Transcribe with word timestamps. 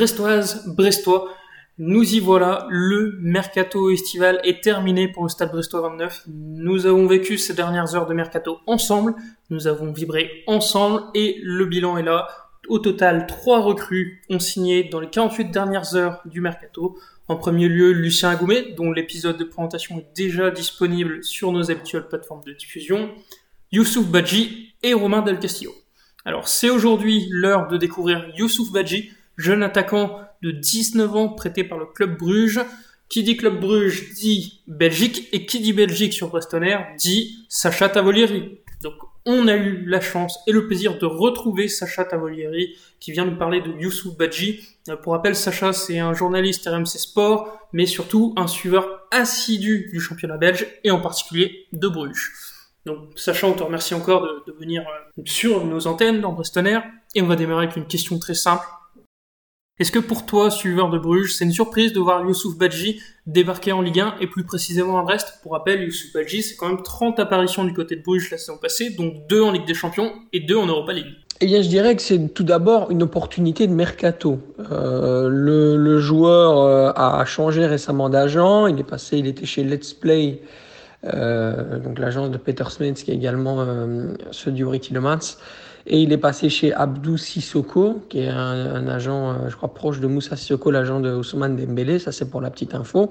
Brestoise, 0.00 0.64
Brestois, 0.66 1.28
nous 1.76 2.14
y 2.14 2.20
voilà, 2.20 2.66
le 2.70 3.18
mercato 3.20 3.90
estival 3.90 4.40
est 4.44 4.64
terminé 4.64 5.08
pour 5.08 5.24
le 5.24 5.28
Stade 5.28 5.50
Brestois 5.50 5.82
29. 5.82 6.22
Nous 6.28 6.86
avons 6.86 7.06
vécu 7.06 7.36
ces 7.36 7.52
dernières 7.52 7.94
heures 7.94 8.06
de 8.06 8.14
mercato 8.14 8.60
ensemble, 8.66 9.14
nous 9.50 9.66
avons 9.66 9.92
vibré 9.92 10.42
ensemble 10.46 11.02
et 11.14 11.38
le 11.42 11.66
bilan 11.66 11.98
est 11.98 12.02
là. 12.02 12.28
Au 12.68 12.78
total, 12.78 13.26
trois 13.26 13.60
recrues 13.60 14.22
ont 14.30 14.38
signé 14.38 14.84
dans 14.84 15.00
les 15.00 15.10
48 15.10 15.50
dernières 15.50 15.94
heures 15.94 16.22
du 16.24 16.40
mercato. 16.40 16.96
En 17.28 17.36
premier 17.36 17.68
lieu, 17.68 17.92
Lucien 17.92 18.30
Agoumet, 18.30 18.72
dont 18.78 18.92
l'épisode 18.92 19.36
de 19.36 19.44
présentation 19.44 19.98
est 19.98 20.16
déjà 20.16 20.50
disponible 20.50 21.22
sur 21.22 21.52
nos 21.52 21.70
habituelles 21.70 22.08
plateformes 22.08 22.44
de 22.46 22.54
diffusion, 22.54 23.10
Youssouf 23.70 24.06
Badji 24.06 24.72
et 24.82 24.94
Romain 24.94 25.20
Del 25.20 25.38
Castillo. 25.38 25.74
Alors, 26.24 26.48
c'est 26.48 26.70
aujourd'hui 26.70 27.26
l'heure 27.28 27.68
de 27.68 27.76
découvrir 27.76 28.26
Youssouf 28.34 28.72
Badji, 28.72 29.10
jeune 29.40 29.62
attaquant 29.62 30.20
de 30.42 30.50
19 30.50 31.16
ans 31.16 31.28
prêté 31.28 31.64
par 31.64 31.78
le 31.78 31.86
club 31.86 32.18
Bruges. 32.18 32.60
Qui 33.08 33.24
dit 33.24 33.36
club 33.36 33.58
Bruges 33.60 34.14
dit 34.14 34.62
Belgique 34.68 35.28
et 35.32 35.44
qui 35.44 35.58
dit 35.58 35.72
Belgique 35.72 36.12
sur 36.12 36.28
Brestonaire 36.28 36.86
dit 36.96 37.44
Sacha 37.48 37.88
Tavolieri. 37.88 38.60
Donc 38.84 38.94
on 39.26 39.48
a 39.48 39.56
eu 39.56 39.84
la 39.84 40.00
chance 40.00 40.38
et 40.46 40.52
le 40.52 40.68
plaisir 40.68 40.96
de 40.96 41.06
retrouver 41.06 41.66
Sacha 41.66 42.04
Tavolieri 42.04 42.76
qui 43.00 43.10
vient 43.10 43.24
nous 43.24 43.36
parler 43.36 43.60
de 43.60 43.72
Youssouf 43.72 44.16
Badji. 44.16 44.60
Euh, 44.88 44.96
pour 44.96 45.12
rappel, 45.12 45.34
Sacha 45.34 45.72
c'est 45.72 45.98
un 45.98 46.14
journaliste 46.14 46.68
RMC 46.68 46.86
Sport, 46.86 47.48
mais 47.72 47.86
surtout 47.86 48.32
un 48.36 48.46
suiveur 48.46 48.88
assidu 49.10 49.90
du 49.92 49.98
championnat 49.98 50.36
belge 50.36 50.66
et 50.84 50.92
en 50.92 51.00
particulier 51.00 51.66
de 51.72 51.88
Bruges. 51.88 52.32
Donc 52.86 53.10
Sacha, 53.16 53.46
on 53.46 53.52
te 53.52 53.62
remercie 53.62 53.94
encore 53.94 54.22
de, 54.46 54.52
venir 54.52 54.82
euh, 54.82 55.22
sur 55.24 55.66
nos 55.66 55.86
antennes 55.86 56.20
dans 56.20 56.32
Brestonaire 56.32 56.84
et 57.14 57.22
on 57.22 57.26
va 57.26 57.36
démarrer 57.36 57.64
avec 57.64 57.76
une 57.76 57.86
question 57.86 58.18
très 58.18 58.34
simple. 58.34 58.64
Est-ce 59.80 59.92
que 59.92 59.98
pour 59.98 60.26
toi, 60.26 60.50
suiveur 60.50 60.90
de 60.90 60.98
Bruges, 60.98 61.32
c'est 61.32 61.46
une 61.46 61.52
surprise 61.52 61.94
de 61.94 62.00
voir 62.00 62.22
Youssouf 62.22 62.54
Badji 62.54 63.00
débarquer 63.26 63.72
en 63.72 63.80
Ligue 63.80 64.00
1 64.00 64.16
et 64.20 64.26
plus 64.26 64.44
précisément 64.44 64.98
à 64.98 65.02
Brest? 65.02 65.38
Pour 65.42 65.52
rappel, 65.52 65.82
Youssouf 65.82 66.12
Badji, 66.12 66.42
c'est 66.42 66.56
quand 66.56 66.68
même 66.68 66.82
30 66.82 67.18
apparitions 67.18 67.64
du 67.64 67.72
côté 67.72 67.96
de 67.96 68.02
Bruges 68.02 68.30
la 68.30 68.36
saison 68.36 68.58
passée, 68.58 68.90
donc 68.90 69.26
2 69.30 69.40
en 69.40 69.52
Ligue 69.52 69.66
des 69.66 69.72
Champions 69.72 70.12
et 70.34 70.40
2 70.40 70.54
en 70.54 70.66
Europa 70.66 70.92
League. 70.92 71.14
Eh 71.40 71.46
bien, 71.46 71.62
je 71.62 71.68
dirais 71.68 71.96
que 71.96 72.02
c'est 72.02 72.34
tout 72.34 72.44
d'abord 72.44 72.90
une 72.90 73.02
opportunité 73.02 73.66
de 73.66 73.72
mercato. 73.72 74.38
Euh, 74.70 75.30
le, 75.30 75.98
joueur 75.98 76.58
euh, 76.58 76.92
a 76.94 77.24
changé 77.24 77.64
récemment 77.64 78.10
d'agent. 78.10 78.66
Il 78.66 78.78
est 78.78 78.84
passé, 78.84 79.16
il 79.16 79.26
était 79.26 79.46
chez 79.46 79.64
Let's 79.64 79.94
Play, 79.94 80.42
euh, 81.06 81.78
donc 81.78 81.98
l'agence 81.98 82.30
de 82.30 82.36
Peter 82.36 82.64
Smith, 82.68 83.02
qui 83.02 83.12
est 83.12 83.14
également 83.14 83.66
ceux 84.30 84.52
du 84.52 84.66
Tillemans. 84.78 85.38
Et 85.86 86.02
il 86.02 86.12
est 86.12 86.18
passé 86.18 86.48
chez 86.48 86.72
Abdou 86.72 87.16
Sissoko, 87.16 88.02
qui 88.08 88.20
est 88.20 88.28
un, 88.28 88.86
agent, 88.88 89.30
euh, 89.30 89.48
je 89.48 89.56
crois, 89.56 89.72
proche 89.72 90.00
de 90.00 90.06
Moussa 90.06 90.36
Sissoko, 90.36 90.70
l'agent 90.70 91.00
de 91.00 91.12
Ousmane 91.12 91.56
Dembélé. 91.56 91.98
Ça, 91.98 92.12
c'est 92.12 92.30
pour 92.30 92.40
la 92.40 92.50
petite 92.50 92.74
info. 92.74 93.10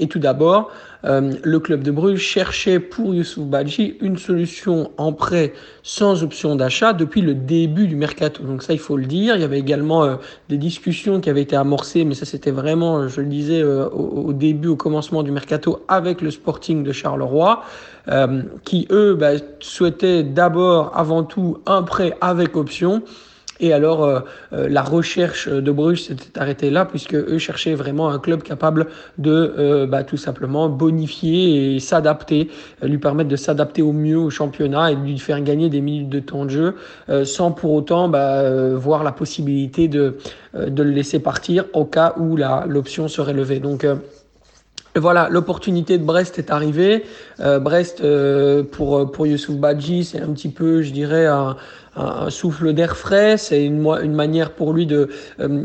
Et 0.00 0.08
tout 0.08 0.18
d'abord, 0.18 0.70
euh, 1.04 1.34
le 1.42 1.60
club 1.60 1.82
de 1.82 1.90
Bruges 1.90 2.20
cherchait 2.20 2.80
pour 2.80 3.14
Youssouf 3.14 3.44
Badji 3.44 3.96
une 4.00 4.18
solution 4.18 4.90
en 4.96 5.12
prêt 5.12 5.52
sans 5.82 6.24
option 6.24 6.56
d'achat 6.56 6.92
depuis 6.92 7.20
le 7.20 7.34
début 7.34 7.86
du 7.86 7.94
mercato. 7.94 8.42
Donc 8.42 8.62
ça, 8.62 8.72
il 8.72 8.78
faut 8.78 8.96
le 8.96 9.04
dire. 9.04 9.36
Il 9.36 9.42
y 9.42 9.44
avait 9.44 9.60
également 9.60 10.02
euh, 10.02 10.16
des 10.48 10.56
discussions 10.56 11.20
qui 11.20 11.30
avaient 11.30 11.42
été 11.42 11.54
amorcées, 11.54 12.04
mais 12.04 12.14
ça 12.14 12.24
c'était 12.24 12.50
vraiment, 12.50 13.06
je 13.06 13.20
le 13.20 13.28
disais, 13.28 13.62
au, 13.62 14.32
début, 14.32 14.68
au 14.68 14.76
commencement 14.76 15.22
du 15.22 15.30
mercato 15.30 15.84
avec 15.86 16.22
le 16.22 16.30
Sporting 16.30 16.82
de 16.82 16.92
Charleroi. 16.92 17.62
Euh, 18.08 18.42
qui 18.64 18.88
eux 18.90 19.14
bah, 19.14 19.32
souhaitaient 19.60 20.22
d'abord, 20.22 20.96
avant 20.96 21.22
tout, 21.22 21.58
un 21.66 21.82
prêt 21.82 22.16
avec 22.20 22.56
option. 22.56 23.02
Et 23.60 23.72
alors, 23.72 24.04
euh, 24.04 24.20
euh, 24.52 24.68
la 24.68 24.82
recherche 24.82 25.48
de 25.48 25.70
Bruges 25.70 26.04
s'était 26.04 26.38
arrêtée 26.38 26.70
là, 26.70 26.84
puisque 26.86 27.14
eux 27.14 27.38
cherchaient 27.38 27.74
vraiment 27.74 28.08
un 28.10 28.18
club 28.18 28.42
capable 28.42 28.86
de 29.18 29.86
bah, 29.88 30.04
tout 30.04 30.16
simplement 30.16 30.68
bonifier 30.68 31.74
et 31.74 31.80
s'adapter, 31.80 32.48
lui 32.82 32.98
permettre 32.98 33.28
de 33.28 33.36
s'adapter 33.36 33.82
au 33.82 33.92
mieux 33.92 34.18
au 34.18 34.30
championnat 34.30 34.92
et 34.92 34.96
de 34.96 35.02
lui 35.02 35.18
faire 35.18 35.40
gagner 35.42 35.68
des 35.68 35.80
minutes 35.80 36.08
de 36.08 36.20
temps 36.20 36.44
de 36.44 36.50
jeu, 36.50 36.74
sans 37.24 37.52
pour 37.52 37.72
autant 37.72 38.08
bah, 38.08 38.74
voir 38.74 39.04
la 39.04 39.12
possibilité 39.12 39.88
de, 39.88 40.16
de 40.54 40.82
le 40.82 40.90
laisser 40.90 41.18
partir 41.18 41.64
au 41.72 41.84
cas 41.84 42.14
où 42.18 42.36
l'option 42.66 43.08
serait 43.08 43.34
levée. 43.34 43.60
Donc, 43.60 43.86
voilà, 45.00 45.28
l'opportunité 45.30 45.98
de 45.98 46.04
Brest 46.04 46.38
est 46.38 46.50
arrivée. 46.50 47.04
Euh, 47.40 47.58
Brest, 47.58 48.00
euh, 48.00 48.62
pour, 48.62 49.10
pour 49.10 49.26
Youssouf 49.26 49.56
Badji, 49.56 50.04
c'est 50.04 50.20
un 50.20 50.28
petit 50.28 50.50
peu, 50.50 50.82
je 50.82 50.92
dirais, 50.92 51.26
un, 51.26 51.56
souffle 52.28 52.72
d'air 52.72 52.96
frais, 52.96 53.36
c'est 53.36 53.64
une, 53.64 53.80
manière 54.14 54.52
pour 54.52 54.72
lui 54.72 54.86
de, 54.86 55.08
euh, 55.40 55.64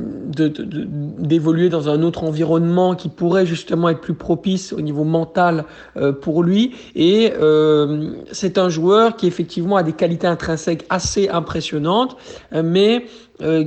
d'évoluer 1.19 1.69
dans 1.69 1.90
un 1.90 2.01
autre 2.01 2.24
environnement 2.24 2.95
qui 2.95 3.09
pourrait 3.09 3.45
justement 3.45 3.90
être 3.90 4.01
plus 4.01 4.16
propice 4.16 4.74
au 4.74 4.81
niveau 4.81 5.03
mental 5.03 5.66
euh, 5.97 6.12
pour 6.12 6.44
lui. 6.44 6.75
Et 6.95 7.31
euh, 7.40 8.12
c'est 8.31 8.57
un 8.57 8.69
joueur 8.69 9.16
qui 9.16 9.28
effectivement 9.28 9.78
a 9.78 9.84
des 9.84 9.94
qualités 9.94 10.28
intrinsèques 10.28 10.85
assez 10.90 11.29
impressionnantes, 11.29 12.18
mais 12.51 13.06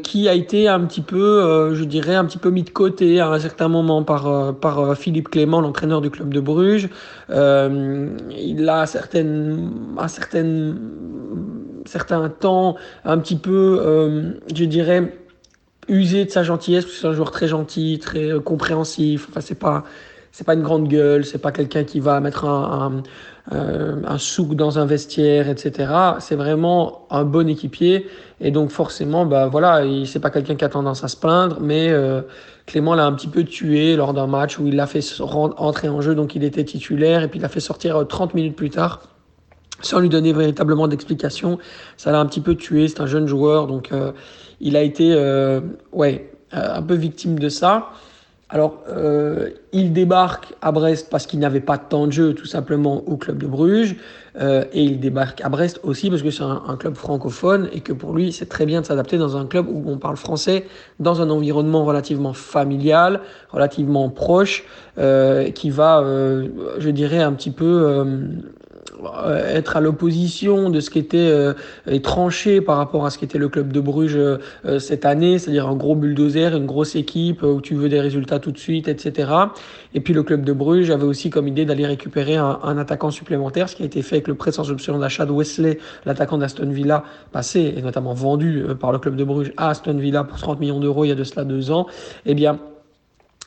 qui 0.02 0.28
a 0.28 0.34
été 0.34 0.66
un 0.66 0.80
petit 0.80 1.02
peu, 1.02 1.74
je 1.74 1.84
dirais, 1.84 2.14
un 2.14 2.24
petit 2.24 2.38
peu 2.38 2.50
mis 2.50 2.62
de 2.62 2.70
côté 2.70 3.20
à 3.20 3.28
un 3.28 3.38
certain 3.38 3.68
moment 3.68 4.02
par, 4.02 4.54
par 4.54 4.96
Philippe 4.96 5.28
Clément, 5.28 5.60
l'entraîneur 5.60 6.00
du 6.00 6.10
club 6.10 6.32
de 6.32 6.40
Bruges. 6.40 6.88
il 7.28 8.68
a 8.68 8.86
certaines, 8.86 9.70
a 9.98 10.08
certaines 10.08 10.78
certains 11.88 12.28
temps 12.28 12.76
un 13.04 13.18
petit 13.18 13.36
peu, 13.36 13.80
euh, 13.80 14.32
je 14.54 14.64
dirais, 14.64 15.16
usé 15.88 16.24
de 16.24 16.30
sa 16.30 16.42
gentillesse, 16.42 16.84
parce 16.84 16.96
que 16.96 17.00
c'est 17.00 17.06
un 17.08 17.14
joueur 17.14 17.30
très 17.30 17.48
gentil, 17.48 17.98
très 17.98 18.30
euh, 18.30 18.40
compréhensif. 18.40 19.26
Enfin, 19.30 19.40
c'est 19.40 19.58
pas, 19.58 19.84
pas 20.46 20.54
une 20.54 20.62
grande 20.62 20.88
gueule, 20.88 21.24
c'est 21.24 21.38
pas 21.38 21.50
quelqu'un 21.50 21.84
qui 21.84 21.98
va 21.98 22.20
mettre 22.20 22.44
un, 22.44 23.02
euh, 23.52 23.96
un, 24.06 24.18
souk 24.18 24.54
dans 24.54 24.78
un 24.78 24.86
vestiaire, 24.86 25.48
etc. 25.48 25.92
C'est 26.20 26.36
vraiment 26.36 27.06
un 27.10 27.24
bon 27.24 27.48
équipier. 27.48 28.06
Et 28.40 28.50
donc, 28.50 28.70
forcément, 28.70 29.26
bah, 29.26 29.48
voilà, 29.48 29.82
c'est 30.04 30.20
pas 30.20 30.30
quelqu'un 30.30 30.54
qui 30.54 30.64
a 30.64 30.68
tendance 30.68 31.04
à 31.04 31.08
se 31.08 31.16
plaindre, 31.16 31.58
mais 31.60 31.92
Clément 32.66 32.94
l'a 32.94 33.06
un 33.06 33.12
petit 33.12 33.28
peu 33.28 33.44
tué 33.44 33.96
lors 33.96 34.14
d'un 34.14 34.26
match 34.26 34.58
où 34.58 34.66
il 34.66 34.76
l'a 34.76 34.86
fait 34.86 35.04
entrer 35.20 35.88
en 35.88 36.00
jeu, 36.00 36.14
donc 36.14 36.34
il 36.34 36.44
était 36.44 36.64
titulaire, 36.64 37.22
et 37.22 37.28
puis 37.28 37.38
il 37.38 37.42
l'a 37.42 37.48
fait 37.48 37.60
sortir 37.60 38.06
30 38.06 38.34
minutes 38.34 38.56
plus 38.56 38.70
tard 38.70 39.00
sans 39.80 40.00
lui 40.00 40.08
donner 40.08 40.32
véritablement 40.32 40.88
d'explication. 40.88 41.58
Ça 41.96 42.12
l'a 42.12 42.20
un 42.20 42.26
petit 42.26 42.40
peu 42.40 42.54
tué, 42.54 42.88
c'est 42.88 43.00
un 43.00 43.06
jeune 43.06 43.26
joueur, 43.26 43.66
donc 43.66 43.92
euh, 43.92 44.12
il 44.60 44.76
a 44.76 44.82
été 44.82 45.12
euh, 45.12 45.60
ouais, 45.92 46.30
euh, 46.54 46.76
un 46.76 46.82
peu 46.82 46.94
victime 46.94 47.38
de 47.38 47.48
ça. 47.48 47.90
Alors, 48.50 48.82
euh, 48.88 49.50
il 49.72 49.92
débarque 49.92 50.54
à 50.62 50.72
Brest 50.72 51.08
parce 51.10 51.26
qu'il 51.26 51.38
n'avait 51.38 51.60
pas 51.60 51.76
de 51.76 51.82
temps 51.82 52.06
de 52.06 52.12
jeu, 52.12 52.32
tout 52.32 52.46
simplement, 52.46 53.02
au 53.06 53.18
club 53.18 53.36
de 53.36 53.46
Bruges. 53.46 53.96
Euh, 54.40 54.64
et 54.72 54.82
il 54.84 55.00
débarque 55.00 55.42
à 55.42 55.50
Brest 55.50 55.80
aussi 55.82 56.08
parce 56.08 56.22
que 56.22 56.30
c'est 56.30 56.44
un, 56.44 56.76
club 56.78 56.94
francophone 56.94 57.68
et 57.72 57.80
que 57.80 57.92
pour 57.92 58.14
lui, 58.14 58.32
c'est 58.32 58.46
très 58.46 58.64
bien 58.64 58.80
de 58.80 58.86
s'adapter 58.86 59.18
dans 59.18 59.36
un 59.36 59.46
club 59.46 59.66
où 59.68 59.82
on 59.86 59.98
parle 59.98 60.16
français, 60.16 60.64
dans 60.98 61.20
un 61.20 61.28
environnement 61.28 61.84
relativement 61.84 62.32
familial, 62.32 63.20
relativement 63.50 64.08
proche, 64.08 64.64
euh, 64.96 65.50
qui 65.50 65.68
va, 65.68 66.02
je 66.78 66.90
dirais, 66.90 67.20
un 67.20 67.32
petit 67.32 67.50
peu 67.50 67.82
euh, 67.86 68.04
être 69.48 69.76
à 69.76 69.80
l'opposition 69.80 70.70
de 70.70 70.80
ce 70.80 70.90
qui 70.90 70.98
était 70.98 71.18
euh, 71.18 71.54
tranché 72.02 72.60
par 72.60 72.76
rapport 72.76 73.06
à 73.06 73.10
ce 73.10 73.18
qu'était 73.18 73.38
le 73.38 73.48
club 73.48 73.72
de 73.72 73.80
Bruges 73.80 74.16
euh, 74.16 74.38
cette 74.78 75.04
année, 75.04 75.38
c'est-à-dire 75.38 75.68
un 75.68 75.76
gros 75.76 75.94
bulldozer, 75.94 76.56
une 76.56 76.66
grosse 76.66 76.96
équipe 76.96 77.42
où 77.42 77.60
tu 77.60 77.74
veux 77.74 77.88
des 77.88 78.00
résultats 78.00 78.38
tout 78.38 78.52
de 78.52 78.58
suite, 78.58 78.88
etc. 78.88 79.30
Et 79.94 80.00
puis 80.00 80.14
le 80.14 80.22
club 80.22 80.44
de 80.44 80.52
Bruges 80.52 80.90
avait 80.90 81.04
aussi 81.04 81.30
comme 81.30 81.48
idée 81.48 81.64
d'aller 81.64 81.86
récupérer 81.86 82.36
un, 82.36 82.58
un, 82.62 82.78
attaquant 82.78 83.10
supplémentaire, 83.10 83.68
ce 83.68 83.76
qui 83.76 83.82
a 83.82 83.86
été 83.86 84.02
fait 84.02 84.16
avec 84.16 84.28
le 84.28 84.34
prêt 84.34 84.52
sans 84.52 84.70
option 84.70 84.98
d'achat 84.98 85.26
de 85.26 85.32
Wesley, 85.32 85.78
l'attaquant 86.04 86.38
d'Aston 86.38 86.70
Villa, 86.70 87.04
passé 87.32 87.74
et 87.76 87.82
notamment 87.82 88.14
vendu 88.14 88.64
par 88.80 88.92
le 88.92 88.98
club 88.98 89.16
de 89.16 89.24
Bruges 89.24 89.52
à 89.56 89.70
Aston 89.70 89.96
Villa 89.96 90.24
pour 90.24 90.38
30 90.38 90.60
millions 90.60 90.80
d'euros 90.80 91.04
il 91.04 91.08
y 91.08 91.12
a 91.12 91.14
de 91.14 91.24
cela 91.24 91.44
deux 91.44 91.70
ans. 91.70 91.86
Eh 92.26 92.34
bien, 92.34 92.58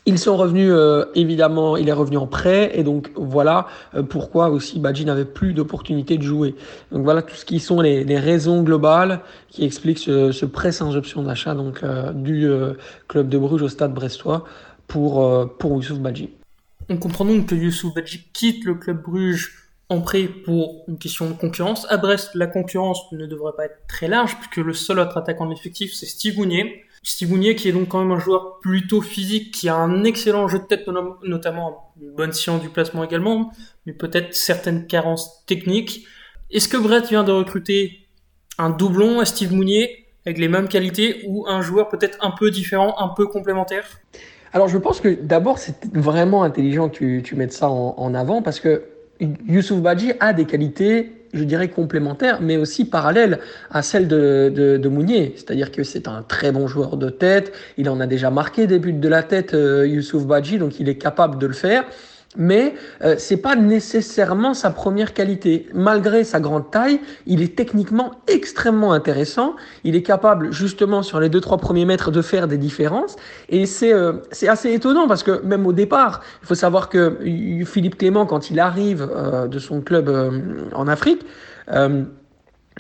ils 0.06 0.18
sont 0.18 0.36
revenus, 0.36 0.72
euh, 0.72 1.06
évidemment, 1.14 1.78
il 1.78 1.88
est 1.88 1.94
revenu 1.94 2.18
en 2.18 2.26
prêt, 2.28 2.72
et 2.74 2.84
donc 2.84 3.12
voilà 3.16 3.68
euh, 3.94 4.02
pourquoi 4.02 4.50
aussi 4.50 4.80
Badji 4.80 5.06
n'avait 5.06 5.26
plus 5.26 5.54
d'opportunité 5.54 6.18
de 6.18 6.24
jouer. 6.24 6.56
Donc 6.92 7.04
voilà 7.04 7.22
tout 7.22 7.36
ce 7.36 7.46
qui 7.46 7.60
sont 7.60 7.82
les, 7.82 8.04
les 8.04 8.18
raisons 8.18 8.64
globales 8.64 9.22
qui 9.50 9.64
expliquent 9.64 10.00
ce, 10.00 10.32
ce 10.32 10.46
prêt 10.46 10.72
sans 10.72 10.96
option 10.96 11.22
d'achat 11.22 11.54
donc 11.54 11.84
euh, 11.84 12.14
du 12.14 12.50
club 13.08 13.30
de 13.30 13.38
Bruges 13.38 13.62
au 13.62 13.70
stade 13.70 13.94
brestois 13.94 14.46
pour, 14.88 15.50
pour 15.58 15.76
Youssouf 15.76 16.00
Badji. 16.00 16.30
On 16.90 16.98
comprend 16.98 17.24
donc 17.26 17.48
que 17.48 17.56
Youssouf 17.56 17.94
Badji 17.94 18.26
quitte 18.34 18.66
le 18.66 18.76
club 18.76 19.02
Bruges 19.04 19.70
en 19.90 20.02
prêt 20.02 20.24
pour 20.24 20.84
une 20.88 20.98
question 20.98 21.30
de 21.30 21.34
concurrence. 21.34 21.86
À 21.90 21.98
Brest, 21.98 22.32
la 22.34 22.48
concurrence 22.48 23.00
ne 23.12 23.26
devrait 23.26 23.52
pas 23.56 23.66
être 23.66 23.78
très 23.88 24.08
large, 24.08 24.38
puisque 24.38 24.66
le 24.66 24.74
seul 24.74 25.00
autre 25.00 25.18
attaquant 25.18 25.46
de 25.46 25.52
l'effectif, 25.52 25.94
c'est 25.94 26.06
Steve 26.06 26.38
Mounier. 26.38 26.84
Steve 27.04 27.32
Mounier 27.32 27.56
qui 27.56 27.68
est 27.68 27.72
donc 27.72 27.88
quand 27.88 28.00
même 28.00 28.12
un 28.12 28.20
joueur 28.20 28.60
plutôt 28.60 29.02
physique, 29.02 29.54
qui 29.54 29.70
a 29.70 29.76
un 29.76 30.04
excellent 30.04 30.48
jeu 30.48 30.60
de 30.60 30.66
tête, 30.66 30.88
notamment 31.24 31.94
une 32.00 32.12
bonne 32.12 32.32
science 32.32 32.62
du 32.62 32.70
placement 32.70 33.04
également, 33.04 33.52
mais 33.86 33.94
peut-être 33.94 34.36
certaines 34.36 34.86
carences 34.86 35.44
techniques. 35.46 36.06
Est-ce 36.52 36.68
que 36.68 36.78
Brett 36.78 37.08
vient 37.08 37.24
de 37.24 37.32
recruter 37.32 38.08
un 38.58 38.70
doublon 38.70 39.20
à 39.20 39.26
Steve 39.26 39.54
Mounier 39.54 40.06
avec 40.26 40.38
les 40.38 40.48
mêmes 40.48 40.68
qualités 40.68 41.24
ou 41.28 41.48
un 41.48 41.62
joueur 41.62 41.90
peut-être 41.90 42.18
un 42.22 42.32
peu 42.32 42.52
différent, 42.52 42.96
un 43.00 43.08
peu 43.08 43.26
complémentaire? 43.26 43.86
Alors 44.54 44.68
je 44.68 44.78
pense 44.78 45.00
que 45.00 45.08
d'abord 45.08 45.58
c'est 45.58 45.86
vraiment 45.96 46.44
intelligent 46.44 46.90
que 46.90 47.20
tu, 47.22 47.36
mettes 47.36 47.54
ça 47.54 47.70
en, 47.70 47.96
en 47.98 48.14
avant 48.14 48.42
parce 48.42 48.60
que 48.60 48.84
Youssouf 49.20 49.80
Badji 49.80 50.14
a 50.20 50.34
des 50.34 50.46
qualités 50.46 51.21
je 51.34 51.44
dirais, 51.44 51.70
complémentaires, 51.70 52.40
mais 52.42 52.58
aussi 52.58 52.86
parallèles 52.86 53.40
à 53.70 53.82
celles 53.82 54.08
de, 54.08 54.52
de, 54.54 54.78
de 54.78 54.90
Mounier. 54.90 55.34
C'est-à-dire 55.36 55.72
que 55.72 55.84
c'est 55.84 56.08
un 56.08 56.24
très 56.24 56.52
bon 56.52 56.68
joueur 56.68 56.98
de 56.98 57.10
tête. 57.10 57.54
Il 57.78 57.90
en 57.90 58.00
a 58.00 58.08
déjà 58.08 58.30
marqué 58.30 58.68
des 58.68 58.80
buts 58.80 58.94
de 58.94 59.10
la 59.10 59.24
tête, 59.24 59.54
euh, 59.54 59.88
Youssouf 59.88 60.26
Badji, 60.26 60.58
donc 60.58 60.80
il 60.80 60.90
est 60.90 60.98
capable 60.98 61.38
de 61.38 61.48
le 61.48 61.54
faire 61.54 61.86
mais 62.38 62.76
euh, 63.04 63.16
c'est 63.18 63.38
pas 63.38 63.56
nécessairement 63.56 64.54
sa 64.54 64.70
première 64.70 65.14
qualité. 65.14 65.68
Malgré 65.74 66.24
sa 66.24 66.40
grande 66.40 66.72
taille, 66.72 67.00
il 67.26 67.42
est 67.42 67.56
techniquement 67.56 68.12
extrêmement 68.28 68.94
intéressant. 68.94 69.56
Il 69.84 69.96
est 69.96 70.02
capable 70.02 70.52
justement 70.54 71.04
sur 71.04 71.20
les 71.20 71.30
deux 71.30 71.42
trois 71.42 71.58
premiers 71.58 71.86
mètres 71.86 72.12
de 72.12 72.22
faire 72.22 72.48
des 72.48 72.58
différences 72.58 73.16
et 73.50 73.66
c'est 73.66 73.94
euh, 73.94 74.14
c'est 74.32 74.48
assez 74.48 74.74
étonnant 74.74 75.08
parce 75.08 75.24
que 75.24 75.42
même 75.44 75.68
au 75.68 75.74
départ, 75.74 76.22
il 76.42 76.48
faut 76.48 76.56
savoir 76.56 76.90
que 76.90 77.18
Philippe 77.66 77.98
Clément 77.98 78.26
quand 78.26 78.50
il 78.50 78.60
arrive 78.60 79.10
euh, 79.14 79.48
de 79.48 79.60
son 79.60 79.82
club 79.82 80.10
euh, 80.10 80.32
en 80.74 80.88
Afrique, 80.88 81.26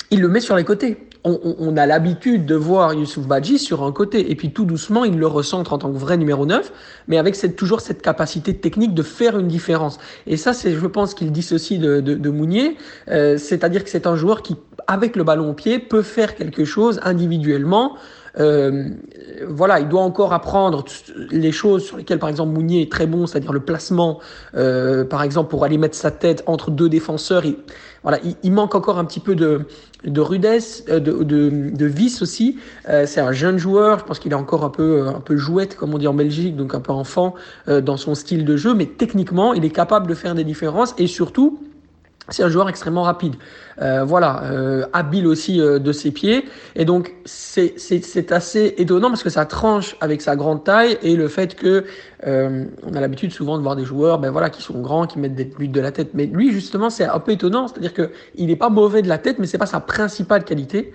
il 0.09 0.21
le 0.21 0.27
met 0.27 0.41
sur 0.41 0.55
les 0.55 0.63
côtés 0.63 1.07
on, 1.23 1.77
a 1.77 1.85
l'habitude 1.85 2.45
de 2.45 2.55
voir 2.55 2.93
Youssouf 2.93 3.27
Badji 3.27 3.59
sur 3.59 3.83
un 3.83 3.91
côté, 3.91 4.31
et 4.31 4.35
puis 4.35 4.51
tout 4.51 4.65
doucement, 4.65 5.03
il 5.03 5.17
le 5.17 5.27
recentre 5.27 5.73
en 5.73 5.77
tant 5.77 5.91
que 5.91 5.97
vrai 5.97 6.17
numéro 6.17 6.45
9, 6.45 6.71
mais 7.07 7.17
avec 7.17 7.35
cette, 7.35 7.55
toujours 7.55 7.81
cette 7.81 8.01
capacité 8.01 8.55
technique 8.55 8.93
de 8.93 9.03
faire 9.03 9.37
une 9.37 9.47
différence. 9.47 9.99
Et 10.25 10.37
ça, 10.37 10.53
c'est, 10.53 10.73
je 10.73 10.87
pense, 10.87 11.13
qu'il 11.13 11.31
dissocie 11.31 11.79
de, 11.79 12.01
de, 12.01 12.15
de 12.15 12.29
Mounier, 12.29 12.75
euh, 13.09 13.37
c'est-à-dire 13.37 13.83
que 13.83 13.89
c'est 13.89 14.07
un 14.07 14.15
joueur 14.15 14.41
qui, 14.41 14.55
avec 14.87 15.15
le 15.15 15.23
ballon 15.23 15.51
au 15.51 15.53
pied, 15.53 15.79
peut 15.79 16.01
faire 16.01 16.35
quelque 16.35 16.65
chose 16.65 16.99
individuellement, 17.03 17.95
euh, 18.39 18.89
voilà, 19.47 19.79
il 19.79 19.89
doit 19.89 20.01
encore 20.01 20.33
apprendre 20.33 20.85
les 21.31 21.51
choses 21.51 21.85
sur 21.85 21.97
lesquelles, 21.97 22.19
par 22.19 22.29
exemple, 22.29 22.53
Mounier 22.53 22.81
est 22.81 22.91
très 22.91 23.07
bon, 23.07 23.27
c'est-à-dire 23.27 23.53
le 23.53 23.59
placement, 23.59 24.19
euh, 24.55 25.03
par 25.03 25.23
exemple, 25.23 25.49
pour 25.49 25.63
aller 25.63 25.77
mettre 25.77 25.95
sa 25.95 26.11
tête 26.11 26.43
entre 26.45 26.71
deux 26.71 26.89
défenseurs. 26.89 27.45
Il, 27.45 27.57
voilà, 28.03 28.19
il, 28.43 28.51
manque 28.51 28.73
encore 28.73 28.97
un 28.97 29.05
petit 29.05 29.19
peu 29.19 29.35
de, 29.35 29.61
de 30.03 30.21
rudesse, 30.21 30.83
euh, 30.89 30.99
de, 30.99 31.23
de, 31.23 31.71
de 31.73 31.85
vice 31.85 32.21
aussi. 32.21 32.57
Euh, 32.89 33.05
c'est 33.05 33.21
un 33.21 33.31
jeune 33.31 33.57
joueur, 33.57 33.99
je 33.99 34.05
pense 34.05 34.19
qu'il 34.19 34.31
est 34.31 34.35
encore 34.35 34.63
un 34.63 34.69
peu, 34.69 35.07
un 35.07 35.19
peu 35.19 35.37
jouette, 35.37 35.75
comme 35.75 35.93
on 35.93 35.97
dit 35.97 36.07
en 36.07 36.13
Belgique, 36.13 36.55
donc 36.55 36.73
un 36.73 36.79
peu 36.79 36.91
enfant 36.91 37.35
euh, 37.67 37.81
dans 37.81 37.97
son 37.97 38.15
style 38.15 38.43
de 38.43 38.57
jeu, 38.57 38.73
mais 38.73 38.87
techniquement, 38.87 39.53
il 39.53 39.65
est 39.65 39.69
capable 39.69 40.07
de 40.07 40.15
faire 40.15 40.33
des 40.33 40.43
différences 40.43 40.95
et 40.97 41.07
surtout, 41.07 41.59
c'est 42.31 42.43
un 42.43 42.49
joueur 42.49 42.69
extrêmement 42.69 43.03
rapide. 43.03 43.35
Euh, 43.81 44.03
voilà, 44.03 44.43
euh, 44.43 44.85
habile 44.93 45.27
aussi 45.27 45.59
euh, 45.59 45.79
de 45.79 45.91
ses 45.91 46.11
pieds. 46.11 46.45
Et 46.75 46.85
donc, 46.85 47.13
c'est 47.25 48.31
assez 48.31 48.75
étonnant 48.77 49.09
parce 49.09 49.23
que 49.23 49.29
ça 49.29 49.45
tranche 49.45 49.95
avec 50.01 50.21
sa 50.21 50.35
grande 50.35 50.63
taille 50.63 50.97
et 51.01 51.15
le 51.15 51.27
fait 51.27 51.55
que 51.55 51.85
euh, 52.25 52.65
on 52.83 52.93
a 52.93 53.01
l'habitude 53.01 53.31
souvent 53.31 53.57
de 53.57 53.63
voir 53.63 53.75
des 53.75 53.85
joueurs 53.85 54.19
ben 54.19 54.31
voilà, 54.31 54.49
qui 54.49 54.61
sont 54.61 54.79
grands, 54.79 55.07
qui 55.07 55.19
mettent 55.19 55.35
des 55.35 55.45
buts 55.45 55.67
de 55.67 55.81
la 55.81 55.91
tête. 55.91 56.09
Mais 56.13 56.25
lui, 56.25 56.51
justement, 56.51 56.89
c'est 56.89 57.05
un 57.05 57.19
peu 57.19 57.31
étonnant. 57.31 57.67
C'est-à-dire 57.67 57.93
qu'il 57.93 58.47
n'est 58.47 58.55
pas 58.55 58.69
mauvais 58.69 59.01
de 59.01 59.09
la 59.09 59.17
tête, 59.17 59.39
mais 59.39 59.47
c'est 59.47 59.57
pas 59.57 59.65
sa 59.65 59.79
principale 59.79 60.43
qualité. 60.43 60.93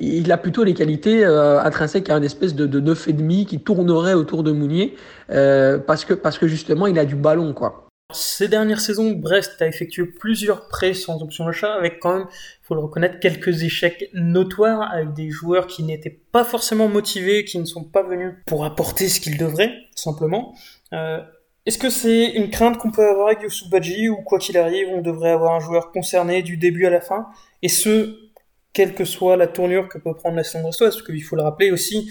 Il 0.00 0.30
a 0.30 0.36
plutôt 0.36 0.62
les 0.62 0.74
qualités 0.74 1.24
euh, 1.24 1.60
intrinsèques 1.60 2.08
à 2.08 2.16
une 2.16 2.24
espèce 2.24 2.54
de, 2.54 2.66
de 2.66 2.78
neuf 2.78 3.08
et 3.08 3.12
demi 3.12 3.46
qui 3.46 3.58
tournerait 3.58 4.14
autour 4.14 4.44
de 4.44 4.52
Mounier 4.52 4.94
parce 5.28 6.04
que 6.04 6.14
parce 6.14 6.38
que 6.38 6.46
justement 6.46 6.86
il 6.86 6.98
a 6.98 7.04
du 7.04 7.16
ballon 7.16 7.52
quoi. 7.52 7.87
Ces 8.14 8.48
dernières 8.48 8.80
saisons, 8.80 9.10
Brest 9.10 9.60
a 9.60 9.66
effectué 9.66 10.06
plusieurs 10.06 10.68
prêts 10.68 10.94
sans 10.94 11.22
option 11.22 11.44
d'achat, 11.44 11.74
avec 11.74 12.00
quand 12.00 12.16
même, 12.16 12.26
il 12.30 12.66
faut 12.66 12.74
le 12.74 12.80
reconnaître, 12.80 13.20
quelques 13.20 13.64
échecs 13.64 14.08
notoires, 14.14 14.90
avec 14.90 15.12
des 15.12 15.28
joueurs 15.28 15.66
qui 15.66 15.82
n'étaient 15.82 16.18
pas 16.32 16.42
forcément 16.42 16.88
motivés, 16.88 17.44
qui 17.44 17.58
ne 17.58 17.66
sont 17.66 17.84
pas 17.84 18.02
venus 18.02 18.32
pour 18.46 18.64
apporter 18.64 19.10
ce 19.10 19.20
qu'ils 19.20 19.36
devraient, 19.36 19.74
simplement. 19.94 20.54
Euh, 20.94 21.20
Est-ce 21.66 21.76
que 21.76 21.90
c'est 21.90 22.30
une 22.30 22.48
crainte 22.48 22.78
qu'on 22.78 22.90
peut 22.90 23.06
avoir 23.06 23.26
avec 23.26 23.42
Youssouf 23.42 23.68
Badji, 23.68 24.08
ou 24.08 24.22
quoi 24.22 24.38
qu'il 24.38 24.56
arrive, 24.56 24.88
on 24.88 25.02
devrait 25.02 25.32
avoir 25.32 25.54
un 25.54 25.60
joueur 25.60 25.92
concerné 25.92 26.40
du 26.40 26.56
début 26.56 26.86
à 26.86 26.90
la 26.90 27.02
fin, 27.02 27.26
et 27.60 27.68
ce, 27.68 28.30
quelle 28.72 28.94
que 28.94 29.04
soit 29.04 29.36
la 29.36 29.48
tournure 29.48 29.86
que 29.86 29.98
peut 29.98 30.14
prendre 30.14 30.36
la 30.36 30.44
saison 30.44 30.62
brestoise, 30.62 30.94
parce 30.94 31.06
qu'il 31.06 31.22
faut 31.22 31.36
le 31.36 31.42
rappeler 31.42 31.70
aussi, 31.72 32.10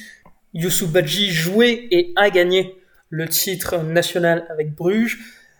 Youssouf 0.54 0.92
Badji 0.92 1.32
jouait 1.32 1.88
et 1.90 2.14
a 2.16 2.30
gagné 2.30 2.76
le 3.10 3.28
titre 3.28 3.78
national 3.80 4.46
avec 4.52 4.76
Bruges, 4.76 5.18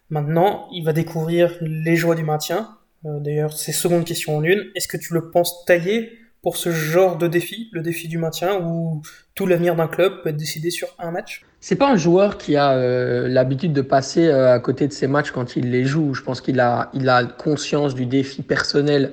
Maintenant, 0.10 0.68
il 0.72 0.86
va 0.86 0.94
découvrir 0.94 1.52
les 1.62 1.96
joies 1.96 2.16
du 2.16 2.24
maintien. 2.24 2.70
Euh, 3.06 3.20
D'ailleurs, 3.20 3.54
c'est 3.54 3.74
seconde 3.74 4.06
question 4.06 4.38
en 4.38 4.44
une. 4.44 4.64
Est-ce 4.76 4.88
que 4.88 4.98
tu 4.98 5.14
le 5.14 5.30
penses 5.32 5.66
taillé 5.66 6.12
pour 6.42 6.56
ce 6.56 6.72
genre 6.72 7.18
de 7.18 7.28
défi, 7.28 7.70
le 7.74 7.82
défi 7.82 8.08
du 8.08 8.18
maintien, 8.18 8.62
où 8.62 9.02
tout 9.36 9.46
l'avenir 9.46 9.76
d'un 9.76 9.88
club 9.88 10.22
peut 10.24 10.30
être 10.30 10.38
décidé 10.38 10.70
sur 10.70 10.88
un 10.98 11.12
match? 11.12 11.44
C'est 11.60 11.76
pas 11.76 11.92
un 11.92 11.98
joueur 11.98 12.38
qui 12.38 12.56
a 12.56 12.72
euh, 12.72 13.28
l'habitude 13.28 13.74
de 13.74 13.82
passer 13.82 14.28
euh, 14.28 14.54
à 14.54 14.60
côté 14.60 14.88
de 14.88 14.94
ses 14.94 15.08
matchs 15.08 15.32
quand 15.32 15.58
il 15.58 15.72
les 15.72 15.84
joue. 15.84 16.14
Je 16.14 16.22
pense 16.22 16.40
qu'il 16.40 16.62
a, 16.62 16.90
il 16.94 17.10
a 17.10 17.26
conscience 17.26 17.94
du 17.94 18.06
défi 18.06 18.44
personnel 18.44 19.12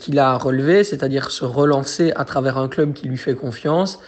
qu'il 0.00 0.18
a 0.18 0.30
à 0.30 0.38
relever, 0.38 0.82
c'est-à-dire 0.82 1.30
se 1.30 1.44
relancer 1.44 2.12
à 2.16 2.24
travers 2.24 2.56
un 2.56 2.68
club 2.68 2.94
qui 2.94 3.06
lui 3.06 3.18
fait 3.18 3.34
confiance. 3.34 3.98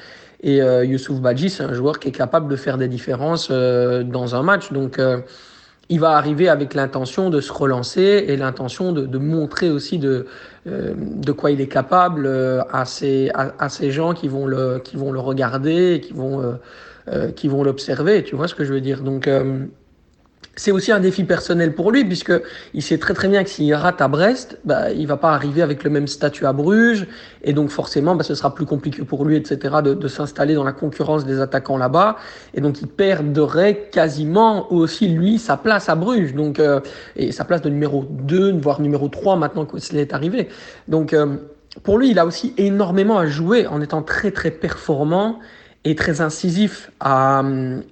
Et 0.43 0.56
Youssouf 0.58 1.20
Badji, 1.20 1.50
c'est 1.50 1.64
un 1.64 1.75
joueur 1.75 1.99
qui 1.99 2.08
est 2.08 2.12
capable 2.12 2.49
de 2.49 2.56
faire 2.56 2.78
des 2.78 2.88
différences 2.88 3.50
dans 3.50 4.34
un 4.34 4.43
match. 4.43 4.73
Donc 4.73 4.99
il 5.88 6.00
va 6.00 6.17
arriver 6.17 6.49
avec 6.49 6.75
l'intention 6.75 7.31
de 7.31 7.41
se 7.41 7.53
relancer 7.53 8.25
et 8.29 8.37
l'intention 8.37 8.93
de, 8.93 9.06
de, 9.06 9.19
montrer 9.19 9.71
aussi 9.71 9.99
de, 9.99 10.27
euh, 10.67 10.94
de 10.97 11.33
quoi 11.33 11.50
il 11.50 11.61
est 11.61 11.69
capable 11.69 12.27
euh, 12.27 12.62
à, 12.73 12.85
ces, 12.85 13.31
à, 13.35 13.55
à, 13.59 13.69
ces 13.69 13.91
gens 13.91 14.12
qui 14.12 14.29
vont 14.29 14.47
le, 14.47 14.81
qui 14.83 14.97
vont 14.97 15.12
le 15.12 15.21
regarder 15.21 15.94
et 15.94 16.00
qui 16.00 16.12
vont, 16.12 16.41
euh, 16.41 16.55
euh 17.09 17.31
qui 17.31 17.47
vont 17.49 17.62
l'observer. 17.62 18.25
Tu 18.25 18.35
vois 18.35 18.49
ce 18.49 18.55
que 18.55 18.65
je 18.65 18.73
veux 18.73 18.81
dire? 18.81 19.03
Donc, 19.03 19.29
c'est 20.55 20.71
aussi 20.71 20.93
un 20.93 21.01
défi 21.01 21.25
personnel 21.25 21.75
pour 21.75 21.91
lui, 21.93 22.05
puisque 22.05 22.33
il 22.75 22.83
sait 22.83 22.99
très 22.99 23.15
très 23.15 23.29
bien 23.29 23.43
que 23.45 23.51
s'il 23.51 23.75
rate 23.75 24.01
à 24.01 24.09
Brest, 24.09 24.59
bah, 24.65 24.91
il 24.91 25.07
va 25.07 25.17
pas 25.17 25.33
arriver 25.33 25.63
avec 25.63 25.85
le 25.85 25.91
même 25.91 26.07
statut 26.07 26.47
à 26.47 26.53
Bruges, 26.53 27.07
et 27.43 27.53
donc 27.53 27.71
forcément, 27.71 28.15
bah, 28.15 28.25
ce 28.25 28.35
sera 28.35 28.55
plus 28.55 28.67
compliqué 28.67 29.03
pour 29.03 29.25
lui, 29.25 29.37
etc., 29.37 29.76
de, 29.83 30.09
s'installer 30.09 30.55
dans 30.55 30.65
la 30.65 30.73
concurrence 30.73 31.25
des 31.25 31.41
attaquants 31.41 31.76
là-bas, 31.76 32.17
et 32.55 32.61
donc 32.61 32.81
il 32.81 32.88
perdrait 32.88 33.88
quasiment 33.91 34.73
aussi 34.73 35.09
lui 35.09 35.38
sa 35.38 35.57
place 35.57 35.88
à 35.88 35.95
Bruges, 35.95 36.35
donc 36.35 36.59
euh, 36.59 36.81
et 37.17 37.33
sa 37.33 37.45
place 37.45 37.62
de 37.62 37.69
numéro 37.69 38.05
2, 38.09 38.53
voire 38.61 38.81
numéro 38.81 39.09
3 39.09 39.37
maintenant 39.37 39.65
que 39.65 39.79
cela 39.79 40.00
est 40.00 40.15
arrivé. 40.15 40.49
Donc 40.88 41.12
euh, 41.12 41.37
pour 41.83 41.99
lui, 41.99 42.11
il 42.11 42.19
a 42.19 42.26
aussi 42.26 42.55
énormément 42.57 43.19
à 43.19 43.26
jouer 43.26 43.67
en 43.67 43.81
étant 43.81 44.03
très 44.03 44.31
très 44.31 44.50
performant 44.50 45.38
et 45.87 45.95
très 45.95 46.21
incisif 46.21 46.90
à, 46.99 47.45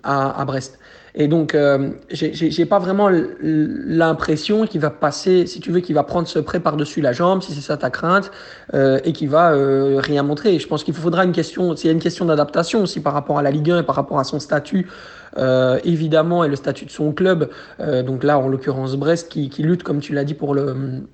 à, 0.02 0.44
Brest. 0.44 0.80
Et 1.14 1.28
donc, 1.28 1.54
euh, 1.54 1.90
j'ai 2.10 2.66
pas 2.66 2.80
vraiment 2.80 3.08
l'impression 3.08 4.66
qu'il 4.66 4.80
va 4.80 4.90
passer, 4.90 5.46
si 5.46 5.60
tu 5.60 5.70
veux, 5.70 5.78
qu'il 5.78 5.94
va 5.94 6.02
prendre 6.02 6.26
ce 6.26 6.40
prêt 6.40 6.58
par-dessus 6.58 7.00
la 7.00 7.12
jambe, 7.12 7.40
si 7.40 7.52
c'est 7.52 7.60
ça 7.60 7.76
ta 7.76 7.90
crainte, 7.90 8.32
euh, 8.74 8.98
et 9.04 9.12
qu'il 9.12 9.28
va 9.28 9.52
euh, 9.52 10.00
rien 10.00 10.24
montrer. 10.24 10.58
Je 10.58 10.66
pense 10.66 10.82
qu'il 10.82 10.92
faudra 10.92 11.24
une 11.24 11.30
question, 11.30 11.76
s'il 11.76 11.86
y 11.86 11.90
a 11.90 11.92
une 11.92 12.02
question 12.02 12.24
d'adaptation 12.24 12.82
aussi 12.82 12.98
par 12.98 13.12
rapport 13.12 13.38
à 13.38 13.42
la 13.42 13.52
Ligue 13.52 13.70
1 13.70 13.78
et 13.78 13.82
par 13.84 13.94
rapport 13.94 14.18
à 14.18 14.24
son 14.24 14.40
statut, 14.40 14.88
euh, 15.36 15.78
évidemment, 15.84 16.42
et 16.42 16.48
le 16.48 16.56
statut 16.56 16.86
de 16.86 16.90
son 16.90 17.12
club. 17.12 17.48
Donc 17.78 18.24
là, 18.24 18.40
en 18.40 18.48
l'occurrence, 18.48 18.96
Brest, 18.96 19.28
qui, 19.28 19.50
qui 19.50 19.62
lutte, 19.62 19.84
comme 19.84 20.00
tu 20.00 20.14
l'as 20.14 20.24
dit, 20.24 20.34
pour 20.34 20.52
le 20.52 21.04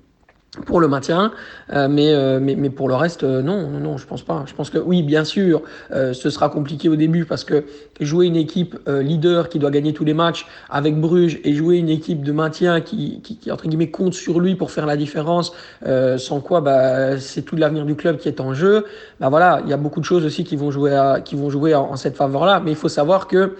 pour 0.65 0.81
le 0.81 0.89
maintien, 0.89 1.31
euh, 1.71 1.87
mais, 1.87 2.13
euh, 2.13 2.39
mais, 2.41 2.55
mais 2.55 2.69
pour 2.69 2.89
le 2.89 2.95
reste, 2.95 3.23
euh, 3.23 3.41
non, 3.41 3.69
non, 3.69 3.79
non, 3.79 3.97
je 3.97 4.05
pense 4.05 4.21
pas. 4.21 4.43
Je 4.47 4.53
pense 4.53 4.69
que 4.69 4.77
oui, 4.77 5.01
bien 5.01 5.23
sûr, 5.23 5.61
euh, 5.93 6.11
ce 6.11 6.29
sera 6.29 6.49
compliqué 6.49 6.89
au 6.89 6.97
début 6.97 7.23
parce 7.23 7.45
que 7.45 7.63
jouer 8.01 8.25
une 8.25 8.35
équipe 8.35 8.77
euh, 8.89 9.01
leader 9.01 9.47
qui 9.47 9.59
doit 9.59 9.71
gagner 9.71 9.93
tous 9.93 10.03
les 10.03 10.13
matchs 10.13 10.45
avec 10.69 10.99
Bruges 10.99 11.39
et 11.45 11.53
jouer 11.53 11.77
une 11.77 11.87
équipe 11.87 12.21
de 12.21 12.33
maintien 12.33 12.81
qui, 12.81 13.21
qui, 13.21 13.37
qui 13.37 13.49
entre 13.49 13.65
guillemets 13.69 13.91
compte 13.91 14.13
sur 14.13 14.41
lui 14.41 14.55
pour 14.55 14.71
faire 14.71 14.85
la 14.85 14.97
différence, 14.97 15.53
sans 16.17 16.41
quoi 16.41 16.59
bah, 16.59 17.17
c'est 17.17 17.43
tout 17.43 17.55
l'avenir 17.55 17.85
du 17.85 17.95
club 17.95 18.17
qui 18.17 18.27
est 18.27 18.41
en 18.41 18.53
jeu. 18.53 18.85
Bah 19.21 19.29
voilà, 19.29 19.61
il 19.63 19.69
y 19.69 19.73
a 19.73 19.77
beaucoup 19.77 20.01
de 20.01 20.05
choses 20.05 20.25
aussi 20.25 20.43
qui 20.43 20.57
vont 20.57 20.69
jouer, 20.69 20.93
à, 20.93 21.21
qui 21.21 21.35
vont 21.35 21.49
jouer 21.49 21.75
en, 21.75 21.91
en 21.91 21.95
cette 21.95 22.17
faveur-là, 22.17 22.61
mais 22.63 22.71
il 22.71 22.77
faut 22.77 22.89
savoir 22.89 23.27
que 23.27 23.55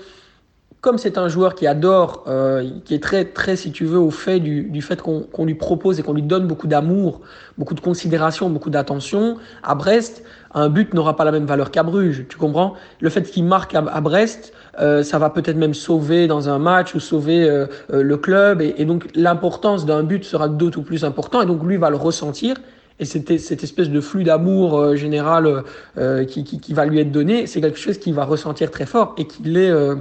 comme 0.82 0.98
c'est 0.98 1.20
un 1.20 1.28
joueur 1.28 1.54
qui 1.54 1.68
adore, 1.68 2.24
euh, 2.28 2.68
qui 2.86 2.96
est 2.96 3.04
très, 3.04 3.26
très, 3.26 3.56
si 3.56 3.72
tu 3.72 3.86
veux, 3.86 4.00
au 4.00 4.10
fait 4.10 4.40
du, 4.40 4.64
du 4.64 4.82
fait 4.82 5.00
qu'on 5.00 5.22
qu 5.22 5.46
lui 5.46 5.54
propose 5.54 6.00
et 6.00 6.04
qu'on 6.04 6.14
lui 6.14 6.24
donne 6.24 6.48
beaucoup 6.48 6.66
d'amour, 6.66 7.22
beaucoup 7.60 7.76
de 7.76 7.80
considération, 7.80 8.50
beaucoup 8.50 8.72
d'attention, 8.72 9.38
à 9.62 9.76
Brest, 9.76 10.24
un 10.56 10.70
but 10.70 10.96
n'aura 10.96 11.16
pas 11.16 11.24
la 11.24 11.32
même 11.32 11.46
valeur 11.46 11.70
qu'à 11.70 11.84
Bruges, 11.84 12.26
tu 12.28 12.38
comprends? 12.38 12.74
Le 13.00 13.10
fait 13.10 13.22
qu'il 13.22 13.46
marque 13.46 13.76
à, 13.76 13.80
à 13.80 14.02
Brest, 14.02 14.54
euh, 14.80 15.04
ça 15.04 15.20
va 15.20 15.30
peut-être 15.30 15.58
même 15.58 15.76
sauver 15.76 16.26
dans 16.26 16.50
un 16.50 16.58
match 16.58 16.96
ou 16.96 17.00
sauver 17.00 17.48
euh, 17.48 17.68
euh, 17.94 18.02
le 18.02 18.18
club, 18.18 18.62
et, 18.62 18.84
donc 18.86 19.08
l'importance 19.14 19.86
d'un 19.86 20.02
but 20.02 20.24
sera 20.24 20.50
d'autant 20.50 20.82
plus 20.82 21.06
important, 21.06 21.44
et 21.44 21.46
donc 21.46 21.64
lui 21.64 21.78
va 21.78 21.92
le 21.92 21.96
ressentir. 21.98 22.56
Et 23.02 23.06
cette, 23.06 23.40
cette 23.40 23.64
espèce 23.64 23.90
de 23.90 24.00
flux 24.00 24.24
d'amour 24.24 24.78
euh, 24.78 24.96
général 24.96 25.64
euh, 25.98 26.24
qui, 26.24 26.44
qui, 26.44 26.60
qui, 26.60 26.74
va 26.74 26.86
lui 26.86 27.00
être 27.00 27.12
donné, 27.12 27.48
c'est 27.48 27.60
quelque 27.60 27.80
chose 27.80 27.98
qu'il 27.98 28.14
va 28.14 28.26
ressentir 28.26 28.70
très 28.70 28.86
fort 28.86 29.16
et 29.18 29.26
qu'il 29.26 29.58
est 29.58 29.72
euh, 29.72 29.96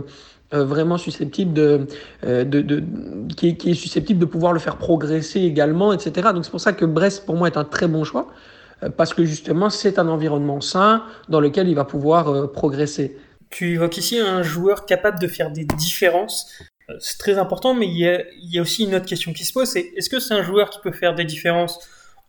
euh, 0.52 0.64
vraiment 0.64 0.98
susceptible 0.98 1.52
de, 1.52 1.86
euh, 2.24 2.44
de, 2.44 2.60
de 2.60 2.82
qui, 3.36 3.48
est, 3.48 3.56
qui, 3.56 3.70
est, 3.70 3.74
susceptible 3.74 4.18
de 4.18 4.24
pouvoir 4.24 4.52
le 4.52 4.58
faire 4.58 4.76
progresser 4.76 5.40
également, 5.40 5.92
etc. 5.92 6.28
Donc 6.34 6.44
c'est 6.44 6.50
pour 6.50 6.60
ça 6.60 6.72
que 6.72 6.84
Brest 6.84 7.24
pour 7.26 7.36
moi 7.36 7.48
est 7.48 7.56
un 7.56 7.64
très 7.64 7.86
bon 7.86 8.04
choix. 8.04 8.28
parce 8.96 9.12
que 9.14 9.24
justement 9.24 9.70
c'est 9.70 9.98
un 9.98 10.08
environnement 10.08 10.60
sain 10.60 11.04
dans 11.28 11.40
lequel 11.40 11.68
il 11.68 11.74
va 11.74 11.84
pouvoir 11.84 12.50
progresser. 12.52 13.16
Tu 13.50 13.74
évoques 13.74 13.98
ici 13.98 14.18
un 14.18 14.42
joueur 14.42 14.86
capable 14.86 15.18
de 15.20 15.26
faire 15.26 15.50
des 15.50 15.64
différences. 15.64 16.50
C'est 16.98 17.18
très 17.18 17.38
important, 17.38 17.74
mais 17.74 17.86
il 17.86 17.98
y, 17.98 18.08
a, 18.08 18.20
il 18.42 18.52
y 18.52 18.58
a 18.58 18.62
aussi 18.62 18.84
une 18.84 18.94
autre 18.94 19.06
question 19.06 19.32
qui 19.32 19.44
se 19.44 19.52
pose, 19.52 19.68
c'est 19.68 19.92
est-ce 19.96 20.10
que 20.10 20.18
c'est 20.18 20.34
un 20.34 20.42
joueur 20.42 20.70
qui 20.70 20.80
peut 20.80 20.90
faire 20.90 21.14
des 21.14 21.24
différences 21.24 21.78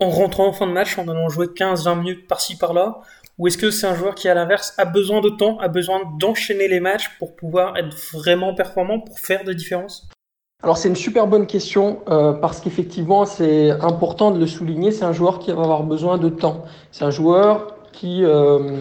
en 0.02 0.10
rentrant 0.10 0.48
en 0.48 0.54
fin 0.54 0.68
de 0.68 0.72
match, 0.72 0.98
en 0.98 1.08
allant 1.08 1.30
jouer 1.30 1.48
15-20 1.48 2.00
minutes 2.00 2.28
par-ci 2.28 2.58
par-là 2.58 3.02
Ou 3.42 3.48
est-ce 3.48 3.58
que 3.58 3.72
c'est 3.72 3.88
un 3.88 3.96
joueur 3.96 4.14
qui, 4.14 4.30
à 4.30 4.36
l'inverse, 4.36 4.76
a 4.78 4.86
besoin 4.86 5.20
de 5.20 5.30
temps, 5.30 5.58
a 5.58 5.68
besoin 5.68 6.02
d'enchaîner 6.20 6.68
les 6.68 6.80
matchs 6.80 7.10
pour 7.18 7.36
pouvoir 7.36 7.76
être 7.76 7.98
vraiment 8.14 8.54
performant, 8.54 9.00
pour 9.00 9.18
faire 9.18 9.44
des 9.44 9.56
différences? 9.56 10.08
Alors 10.62 10.78
c'est 10.78 10.90
une 10.90 10.96
super 10.96 11.26
bonne 11.26 11.48
question 11.48 12.02
euh, 12.08 12.34
parce 12.34 12.62
qu'effectivement 12.62 13.26
c'est 13.26 13.72
important 13.72 14.30
de 14.30 14.38
le 14.38 14.46
souligner, 14.46 14.92
c'est 14.92 15.06
un 15.06 15.12
joueur 15.12 15.40
qui 15.40 15.52
va 15.52 15.64
avoir 15.64 15.82
besoin 15.82 16.20
de 16.20 16.30
temps. 16.30 16.66
C'est 16.92 17.04
un 17.04 17.10
joueur 17.10 17.78
qui, 17.94 18.24
euh, 18.24 18.78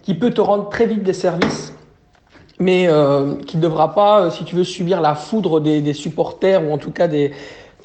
qui 0.00 0.14
peut 0.14 0.30
te 0.30 0.40
rendre 0.40 0.70
très 0.70 0.86
vite 0.86 1.02
des 1.02 1.12
services, 1.12 1.74
mais 2.58 2.86
euh, 2.88 3.34
qui 3.46 3.58
ne 3.58 3.62
devra 3.62 3.94
pas, 3.94 4.30
si 4.30 4.46
tu 4.46 4.56
veux, 4.56 4.64
subir 4.64 5.02
la 5.02 5.14
foudre 5.14 5.60
des 5.60 5.92
supporters 5.92 6.66
ou 6.66 6.72
en 6.72 6.78
tout 6.78 6.92
cas 6.92 7.08
des, 7.08 7.32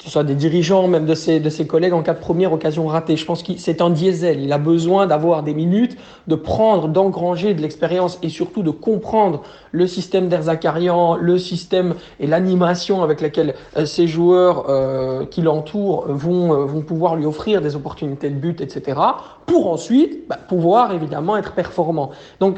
que 0.00 0.06
ce 0.06 0.12
soit 0.12 0.24
des 0.24 0.34
dirigeants, 0.34 0.88
même 0.88 1.04
de 1.04 1.14
ses, 1.14 1.40
de 1.40 1.50
ses 1.50 1.66
collègues 1.66 1.92
en 1.92 2.00
cas 2.00 2.14
de 2.14 2.20
première 2.20 2.54
occasion 2.54 2.86
ratée. 2.86 3.18
Je 3.18 3.26
pense 3.26 3.42
que 3.42 3.52
c'est 3.58 3.82
un 3.82 3.90
diesel. 3.90 4.40
Il 4.40 4.50
a 4.50 4.56
besoin 4.56 5.06
d'avoir 5.06 5.42
des 5.42 5.52
minutes, 5.52 5.98
de 6.26 6.36
prendre, 6.36 6.88
d'engranger 6.88 7.52
de 7.52 7.60
l'expérience 7.60 8.18
et 8.22 8.30
surtout 8.30 8.62
de 8.62 8.70
comprendre 8.70 9.42
le 9.72 9.86
système 9.86 10.28
d'Erzakarian, 10.28 11.16
le 11.16 11.36
système 11.36 11.96
et 12.18 12.26
l'animation 12.26 13.02
avec 13.02 13.20
laquelle 13.20 13.54
euh, 13.76 13.84
ces 13.84 14.06
joueurs 14.06 14.70
euh, 14.70 15.26
qui 15.26 15.42
l'entourent 15.42 16.06
vont, 16.08 16.54
euh, 16.54 16.64
vont 16.64 16.80
pouvoir 16.80 17.14
lui 17.14 17.26
offrir 17.26 17.60
des 17.60 17.76
opportunités 17.76 18.30
de 18.30 18.36
but, 18.36 18.62
etc. 18.62 18.98
pour 19.44 19.70
ensuite 19.70 20.26
bah, 20.30 20.38
pouvoir 20.48 20.94
évidemment 20.94 21.36
être 21.36 21.52
performant. 21.52 22.10
Donc, 22.40 22.56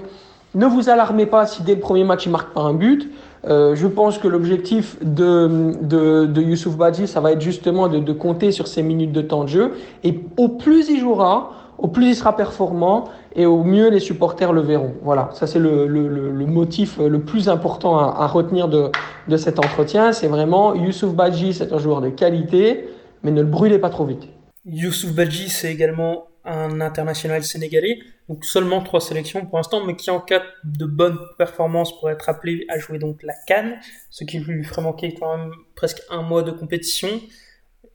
ne 0.54 0.66
vous 0.66 0.90
alarmez 0.90 1.26
pas 1.26 1.46
si 1.46 1.64
dès 1.64 1.74
le 1.74 1.80
premier 1.80 2.04
match 2.04 2.26
il 2.26 2.30
marque 2.30 2.52
pas 2.52 2.60
un 2.60 2.74
but. 2.74 3.10
Euh, 3.44 3.74
je 3.74 3.86
pense 3.88 4.18
que 4.18 4.28
l'objectif 4.28 4.96
de, 5.02 5.74
de, 5.82 6.26
de, 6.26 6.42
Youssouf 6.42 6.76
Badji, 6.76 7.08
ça 7.08 7.20
va 7.20 7.32
être 7.32 7.40
justement 7.40 7.88
de, 7.88 8.12
compter 8.12 8.52
sur 8.52 8.68
ses 8.68 8.82
minutes 8.82 9.12
de 9.12 9.22
temps 9.22 9.44
de 9.44 9.48
jeu. 9.48 9.72
Et 10.04 10.20
au 10.36 10.48
plus 10.48 10.88
il 10.88 11.00
jouera, 11.00 11.52
au 11.78 11.88
plus 11.88 12.06
il 12.06 12.14
sera 12.14 12.36
performant 12.36 13.08
et 13.34 13.46
au 13.46 13.64
mieux 13.64 13.90
les 13.90 13.98
supporters 13.98 14.52
le 14.52 14.60
verront. 14.60 14.94
Voilà, 15.02 15.30
ça 15.32 15.46
c'est 15.46 15.58
le, 15.58 15.86
le, 15.88 16.08
le, 16.08 16.46
motif 16.46 16.98
le 16.98 17.20
plus 17.20 17.48
important 17.48 17.98
à, 17.98 18.22
à 18.22 18.26
retenir 18.26 18.68
de, 18.68 18.90
de 19.28 19.36
cet 19.36 19.58
entretien. 19.58 20.12
C'est 20.12 20.28
vraiment 20.28 20.74
Youssouf 20.74 21.12
Badji, 21.12 21.54
c'est 21.54 21.72
un 21.72 21.78
joueur 21.78 22.00
de 22.00 22.10
qualité, 22.10 22.88
mais 23.24 23.32
ne 23.32 23.40
le 23.40 23.48
brûlez 23.48 23.78
pas 23.78 23.90
trop 23.90 24.04
vite. 24.04 24.28
Youssouf 24.64 25.12
Badji, 25.12 25.48
c'est 25.48 25.72
également 25.72 26.26
un 26.44 26.80
international 26.80 27.44
sénégalais, 27.44 27.98
donc 28.28 28.44
seulement 28.44 28.82
trois 28.82 29.00
sélections 29.00 29.46
pour 29.46 29.58
l'instant, 29.58 29.84
mais 29.84 29.94
qui 29.94 30.10
en 30.10 30.20
cas 30.20 30.42
de 30.64 30.86
bonne 30.86 31.18
performance 31.38 31.98
pourrait 31.98 32.14
être 32.14 32.28
appelé 32.28 32.64
à 32.68 32.78
jouer 32.78 32.98
donc 32.98 33.22
la 33.22 33.34
Cannes, 33.46 33.78
ce 34.10 34.24
qui 34.24 34.38
lui 34.38 34.64
ferait 34.64 34.82
manquer 34.82 35.14
quand 35.14 35.36
même 35.36 35.52
presque 35.74 36.02
un 36.10 36.22
mois 36.22 36.42
de 36.42 36.50
compétition. 36.50 37.08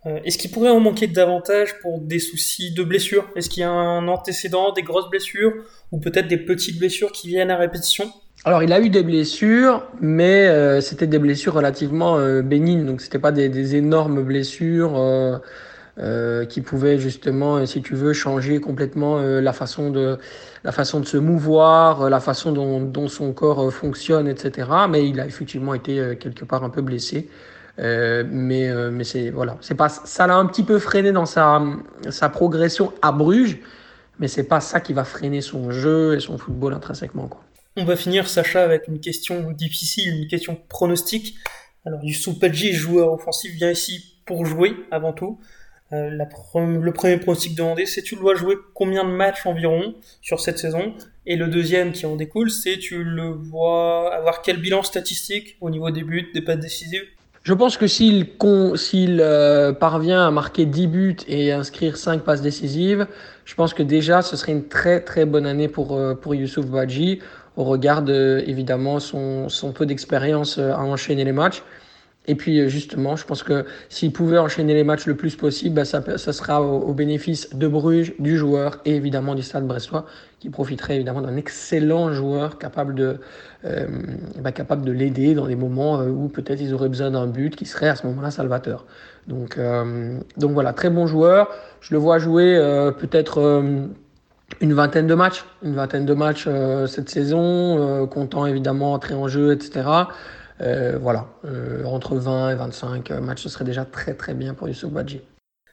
Euh, 0.05 0.19
est-ce 0.23 0.37
qu'il 0.37 0.51
pourrait 0.51 0.69
en 0.69 0.79
manquer 0.79 1.07
davantage 1.07 1.79
pour 1.81 1.99
des 1.99 2.19
soucis 2.19 2.73
de 2.73 2.83
blessure 2.83 3.27
Est-ce 3.35 3.49
qu'il 3.49 3.61
y 3.61 3.65
a 3.65 3.69
un 3.69 4.07
antécédent, 4.07 4.71
des 4.71 4.83
grosses 4.83 5.09
blessures, 5.09 5.53
ou 5.91 5.99
peut-être 5.99 6.27
des 6.27 6.37
petites 6.37 6.79
blessures 6.79 7.11
qui 7.11 7.27
viennent 7.27 7.51
à 7.51 7.57
répétition? 7.57 8.11
Alors, 8.45 8.63
il 8.63 8.71
a 8.71 8.79
eu 8.79 8.89
des 8.89 9.03
blessures, 9.03 9.83
mais 9.99 10.47
euh, 10.47 10.79
c'était 10.79 11.07
des 11.07 11.19
blessures 11.19 11.55
relativement 11.55 12.17
euh, 12.17 12.41
bénignes, 12.41 12.85
donc 12.85 13.01
c'était 13.01 13.19
pas 13.19 13.31
des, 13.31 13.75
énormes 13.75 14.23
blessures. 14.23 15.41
Euh, 15.99 16.27
euh, 16.37 16.45
qui 16.45 16.61
pouvait 16.61 16.99
justement, 16.99 17.65
si 17.65 17.81
tu 17.81 17.95
veux, 17.95 18.13
changer 18.13 18.59
complètement 18.59 19.17
euh, 19.17 19.41
la 19.41 19.53
façon 19.53 19.89
de 19.89 20.17
la 20.63 20.71
façon 20.71 20.99
de 20.99 21.05
se 21.05 21.17
mouvoir, 21.17 22.03
euh, 22.03 22.09
la 22.09 22.19
façon 22.19 22.51
dont, 22.51 23.07
son 23.07 23.33
corps 23.33 23.71
fonctionne, 23.73 24.27
etc. 24.27 24.69
Mais 24.89 25.07
il 25.07 25.19
a 25.19 25.25
effectivement 25.25 25.73
été 25.73 26.17
quelque 26.19 26.45
part 26.45 26.63
un 26.63 26.69
peu 26.69 26.81
blessé. 26.81 27.29
mais 27.77 28.71
mais 28.91 29.03
c'est 29.03 29.29
voilà, 29.29 29.57
c'est 29.61 29.75
pas 29.75 29.89
ça 29.89 30.27
l'a 30.27 30.35
un 30.35 30.45
petit 30.45 30.63
peu 30.63 30.79
freiné 30.79 31.11
dans 31.11 31.25
sa 31.25 32.29
progression 32.31 32.93
à 33.01 33.11
Bruges, 33.11 33.59
mais 34.19 34.27
c'est 34.27 34.47
pas 34.47 34.59
ça 34.59 34.79
qui 34.79 34.93
va 34.93 35.03
freiner 35.03 35.41
son 35.41 35.71
jeu 35.71 36.15
et 36.15 36.19
son 36.19 36.37
football 36.37 36.73
intrinsèquement 36.73 37.27
quoi. 37.27 37.41
On 37.75 37.85
va 37.85 37.95
finir 37.95 38.27
Sacha 38.27 38.63
avec 38.63 38.87
une 38.87 38.99
question 38.99 39.51
difficile, 39.51 40.21
une 40.21 40.27
question 40.27 40.57
pronostique. 40.67 41.35
Alors 41.85 42.03
Youssouf 42.03 42.39
Padji, 42.39 42.73
joueur 42.73 43.13
offensif, 43.13 43.53
vient 43.53 43.71
ici 43.71 44.17
pour 44.25 44.45
jouer 44.45 44.75
avant 44.91 45.13
tout. 45.13 45.39
Euh, 45.93 46.09
la 46.09 46.25
le 46.25 46.91
premier 46.91 47.17
pronostic 47.17 47.55
demandé, 47.55 47.85
c'est 47.85 48.01
tu 48.01 48.15
dois 48.15 48.35
jouer 48.35 48.55
combien 48.73 49.05
de 49.05 49.09
matchs 49.09 49.45
environ 49.45 49.95
sur 50.21 50.41
cette 50.41 50.59
saison? 50.59 50.93
Et 51.25 51.37
le 51.37 51.47
deuxième 51.47 51.93
qui 51.93 52.05
en 52.05 52.15
découle, 52.15 52.51
c'est 52.51 52.77
tu 52.77 53.03
le 53.03 53.29
vois 53.29 54.13
avoir 54.13 54.41
quel 54.41 54.57
bilan 54.57 54.83
statistique 54.83 55.55
au 55.61 55.69
niveau 55.69 55.89
des 55.89 56.03
buts, 56.03 56.29
des 56.33 56.41
passes 56.41 56.59
décisives? 56.59 57.03
Je 57.43 57.53
pense 57.53 57.77
que 57.77 57.87
s'il 57.87 58.27
euh, 59.21 59.71
parvient 59.71 60.27
à 60.27 60.31
marquer 60.31 60.65
10 60.65 60.87
buts 60.87 61.17
et 61.29 61.53
inscrire 61.53 61.95
5 61.95 62.23
passes 62.23 62.41
décisives, 62.41 63.07
je 63.45 63.55
pense 63.55 63.73
que 63.73 63.83
déjà 63.83 64.21
ce 64.21 64.35
serait 64.35 64.51
une 64.51 64.67
très 64.67 64.99
très 64.99 65.23
bonne 65.23 65.45
année 65.45 65.69
pour, 65.69 65.95
euh, 65.95 66.13
pour 66.13 66.35
Youssouf 66.35 66.65
Badji 66.65 67.19
au 67.55 67.63
regard 67.63 68.01
de 68.01 68.43
évidemment 68.45 68.99
son, 68.99 69.47
son 69.47 69.71
peu 69.71 69.85
d'expérience 69.85 70.57
à 70.57 70.81
enchaîner 70.81 71.23
les 71.23 71.31
matchs. 71.31 71.63
Et 72.27 72.35
puis 72.35 72.59
euh, 72.59 72.67
justement, 72.67 73.15
je 73.15 73.25
pense 73.25 73.43
que 73.43 73.65
s'il 73.89 74.11
pouvait 74.11 74.37
enchaîner 74.37 74.73
les 74.73 74.83
matchs 74.83 75.05
le 75.05 75.15
plus 75.15 75.35
possible, 75.35 75.75
bah, 75.75 75.85
ça, 75.85 76.03
ça, 76.17 76.33
sera 76.33 76.61
au, 76.61 76.93
bénéfice 76.93 77.55
de 77.55 77.67
Bruges, 77.67 78.13
du 78.19 78.37
joueur 78.37 78.79
et 78.85 78.95
évidemment 78.95 79.33
du 79.33 79.41
Stade 79.41 79.65
Brestois, 79.65 80.05
qui 80.39 80.49
profiterait 80.49 80.95
évidemment 80.95 81.21
d'un 81.21 81.35
excellent 81.35 82.13
joueur 82.13 82.59
capable 82.59 82.93
de, 82.95 83.19
euh, 83.65 83.87
bah, 84.39 84.51
capable 84.51 84.85
de 84.85 84.91
l'aider 84.91 85.33
dans 85.33 85.47
des 85.47 85.55
moments 85.55 85.99
euh, 85.99 86.09
où 86.09 86.27
peut-être 86.27 86.61
ils 86.61 86.73
auraient 86.73 86.89
besoin 86.89 87.11
d'un 87.11 87.27
but, 87.27 87.55
qui 87.55 87.65
serait 87.65 87.89
à 87.89 87.95
ce 87.95 88.05
moment-là 88.07 88.29
salvateur. 88.29 88.85
Donc, 89.27 89.57
euh, 89.57 90.19
donc 90.37 90.51
voilà, 90.51 90.73
très 90.73 90.89
bon 90.89 91.07
joueur. 91.07 91.49
Je 91.81 91.93
le 91.93 91.99
vois 91.99 92.19
jouer 92.19 92.55
euh, 92.55 92.91
peut-être 92.91 93.63
une 94.61 94.73
vingtaine 94.73 95.07
de 95.07 95.15
matchs, 95.15 95.43
une 95.63 95.75
vingtaine 95.75 96.05
de 96.05 96.13
matchs 96.13 96.47
cette 96.87 97.09
saison, 97.09 98.07
comptant 98.07 98.45
évidemment 98.45 98.93
entrer 98.93 99.13
en 99.13 99.27
jeu, 99.27 99.53
etc. 99.53 99.87
Euh, 100.61 100.97
voilà, 100.97 101.27
euh, 101.45 101.83
entre 101.85 102.17
20 102.17 102.51
et 102.51 102.55
25 102.55 103.11
matchs, 103.11 103.43
ce 103.43 103.49
serait 103.49 103.65
déjà 103.65 103.85
très 103.85 104.13
très 104.15 104.33
bien 104.33 104.53
pour 104.53 104.67
Youssouf 104.67 104.91
Badji. 104.91 105.21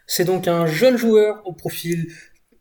C'est 0.06 0.24
donc 0.24 0.48
un 0.48 0.66
jeune 0.66 0.96
joueur 0.96 1.40
au 1.46 1.52
profil 1.52 2.08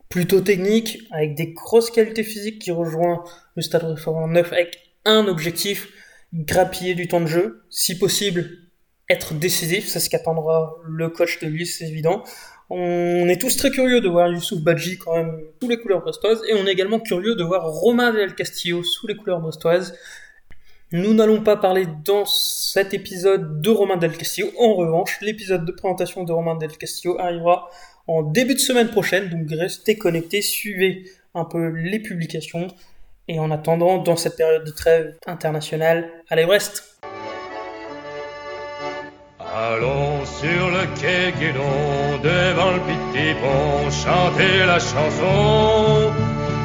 plutôt 0.08 0.40
technique, 0.40 1.06
avec 1.10 1.34
des 1.34 1.52
grosses 1.52 1.90
qualités 1.90 2.22
physiques 2.22 2.60
qui 2.60 2.70
rejoint 2.70 3.24
le 3.56 3.62
Stade 3.62 3.82
Réforme 3.82 4.32
9 4.32 4.52
avec 4.52 4.78
un 5.04 5.26
objectif, 5.26 5.88
grappiller 6.32 6.94
du 6.94 7.08
temps 7.08 7.20
de 7.20 7.26
jeu, 7.26 7.64
si 7.68 7.98
possible 7.98 8.48
être 9.10 9.34
décisif, 9.34 9.86
c'est 9.86 10.00
ce 10.00 10.08
qu'attendra 10.08 10.76
le 10.88 11.10
coach 11.10 11.38
de 11.40 11.46
lui, 11.46 11.66
c'est 11.66 11.86
évident. 11.86 12.24
On 12.70 13.28
est 13.28 13.40
tous 13.40 13.56
très 13.56 13.70
curieux 13.70 14.00
de 14.00 14.08
voir 14.08 14.28
Youssouf 14.28 14.60
Badji 14.60 14.96
quand 14.96 15.14
même 15.14 15.38
sous 15.60 15.68
les 15.68 15.78
couleurs 15.78 16.00
brestoises 16.00 16.40
et 16.48 16.54
on 16.54 16.66
est 16.66 16.72
également 16.72 16.98
curieux 16.98 17.36
de 17.36 17.44
voir 17.44 17.66
Romain 17.66 18.12
Del 18.12 18.34
Castillo 18.34 18.82
sous 18.82 19.06
les 19.06 19.16
couleurs 19.16 19.40
brestoises. 19.40 19.94
Nous 20.96 21.12
n'allons 21.12 21.40
pas 21.40 21.56
parler 21.56 21.86
dans 22.04 22.24
cet 22.24 22.94
épisode 22.94 23.60
de 23.60 23.68
Romain 23.68 23.96
Del 23.96 24.16
Castillo. 24.16 24.52
En 24.60 24.74
revanche, 24.74 25.18
l'épisode 25.22 25.64
de 25.64 25.72
présentation 25.72 26.22
de 26.22 26.32
Romain 26.32 26.54
Del 26.54 26.70
Castillo 26.76 27.18
arrivera 27.18 27.68
en 28.06 28.22
début 28.22 28.54
de 28.54 28.60
semaine 28.60 28.86
prochaine. 28.86 29.28
Donc 29.28 29.48
restez 29.50 29.98
connectés, 29.98 30.40
suivez 30.40 31.02
un 31.34 31.46
peu 31.46 31.66
les 31.70 31.98
publications. 31.98 32.68
Et 33.26 33.40
en 33.40 33.50
attendant, 33.50 33.98
dans 33.98 34.14
cette 34.14 34.36
période 34.36 34.62
de 34.62 34.70
trêve 34.70 35.16
internationale, 35.26 36.08
allez 36.28 36.46
Brest 36.46 36.84
Allons 39.40 40.24
sur 40.24 40.70
le 40.70 40.86
quai 41.00 41.32
Guédon, 41.40 42.20
devant 42.22 42.70
le 42.70 42.78
petit 42.78 43.34
pont, 43.40 43.90
chanter 43.90 44.64
la 44.64 44.78
chanson, 44.78 46.12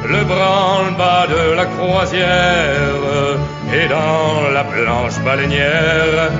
le 0.08 0.24
branle-bas 0.24 1.26
de 1.26 1.52
la 1.56 1.66
croisière 1.66 3.40
et 3.72 3.88
dans 3.88 4.50
la 4.52 4.64
planche 4.64 5.18
baleinière, 5.24 6.30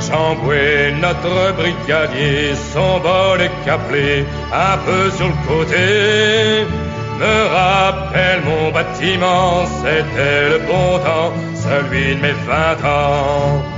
Chamboué, 0.00 0.92
notre 1.00 1.54
brigadier, 1.56 2.54
son 2.72 2.98
bol 3.00 3.40
est 3.40 3.64
caplé 3.64 4.26
un 4.52 4.76
peu 4.78 5.10
sur 5.10 5.28
le 5.28 5.38
côté. 5.48 6.66
Me 7.18 7.36
rappelle 7.54 8.42
mon 8.44 8.70
bâtiment, 8.70 9.64
c'était 9.80 10.50
le 10.50 10.58
bon 10.58 10.98
temps, 10.98 11.32
celui 11.54 12.14
de 12.16 12.20
mes 12.20 12.36
vingt 12.46 12.84
ans. 12.84 13.75